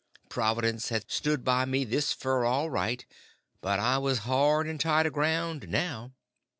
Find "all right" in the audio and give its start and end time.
2.43-3.05